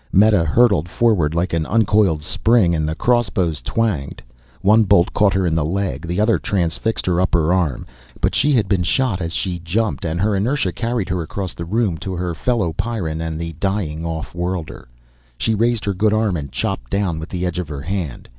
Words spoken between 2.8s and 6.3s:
the crossbows twanged. One bolt caught her in the leg, the